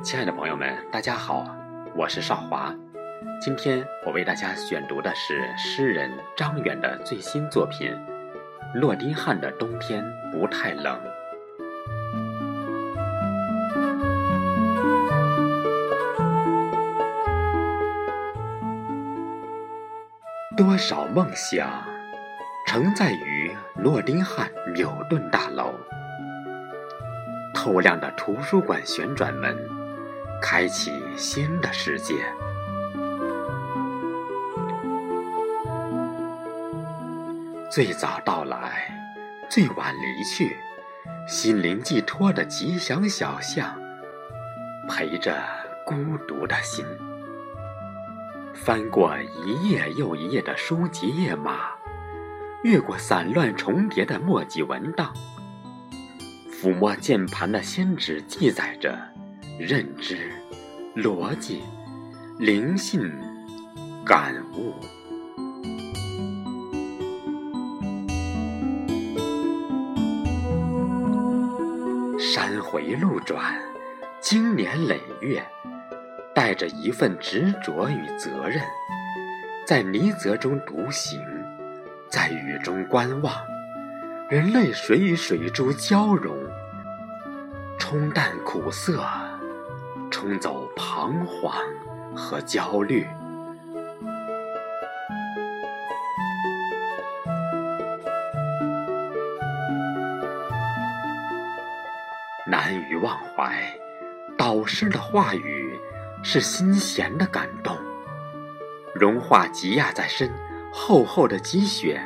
[0.00, 1.44] 亲爱的朋友们，大家好，
[1.94, 2.72] 我是少华。
[3.40, 7.90] 今天我为大家选读的是诗人张远的最新作品
[8.78, 10.96] 《洛丁汉的冬天不太冷》。
[20.56, 21.68] 多少梦想
[22.66, 25.74] 承载于诺丁汉纽顿大楼，
[27.52, 29.56] 透亮的图书馆旋转门，
[30.40, 32.14] 开启新的世界。
[37.70, 38.90] 最早到来，
[39.50, 40.56] 最晚离去，
[41.26, 43.76] 心灵寄托的吉祥小象，
[44.88, 45.36] 陪着
[45.84, 45.94] 孤
[46.26, 46.84] 独的心。
[48.54, 51.70] 翻过一页又一页的书籍页码，
[52.64, 55.12] 越过散乱重叠的墨迹文档，
[56.50, 58.98] 抚摸键盘的先指记载着
[59.58, 60.16] 认知、
[60.94, 61.62] 逻辑、
[62.38, 63.12] 灵性、
[64.04, 64.72] 感悟。
[72.18, 73.60] 山回路转，
[74.20, 75.44] 经年累月。
[76.34, 78.62] 带着一份执着与责任，
[79.66, 81.20] 在泥泽中独行，
[82.08, 83.34] 在雨中观望，
[84.30, 86.36] 人类水与水珠交融，
[87.76, 89.04] 冲淡苦涩，
[90.20, 91.54] 冲走彷徨
[92.12, 93.06] 和焦虑。
[102.44, 103.62] 难于忘怀，
[104.36, 105.78] 导师的话语。
[106.20, 107.78] 是心弦的感动，
[108.92, 110.28] 融化积压在身
[110.72, 112.02] 厚厚的积雪。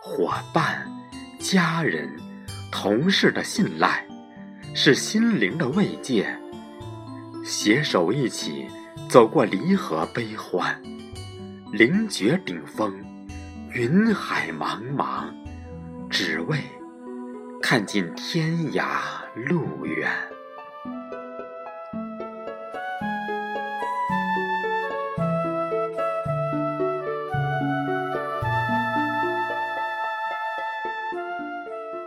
[0.00, 0.86] 伙伴、
[1.40, 2.08] 家人、
[2.70, 4.06] 同事的信赖，
[4.72, 6.38] 是心灵的慰藉。
[7.44, 8.68] 携手一起
[9.08, 10.80] 走过离合悲欢，
[11.72, 12.94] 凌绝顶峰，
[13.72, 15.24] 云海茫茫，
[16.08, 16.58] 只为
[17.60, 19.00] 看尽天涯
[19.34, 20.08] 路远。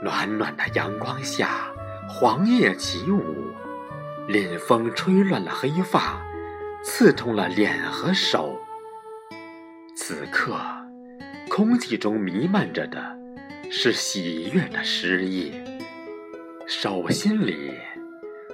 [0.01, 1.67] 暖暖的阳光下，
[2.07, 3.44] 黄叶起舞，
[4.27, 6.19] 凛风吹乱了黑发，
[6.83, 8.59] 刺痛了脸和手。
[9.95, 10.57] 此刻，
[11.47, 13.17] 空气中弥漫着的
[13.69, 15.53] 是喜悦的诗意，
[16.65, 17.73] 手心里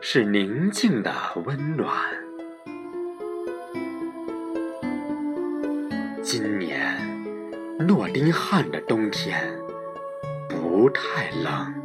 [0.02, 1.14] 是宁静的
[1.46, 1.90] 温暖。
[6.22, 6.98] 今年，
[7.80, 9.58] 诺丁汉的冬天。
[10.50, 11.81] 不太冷。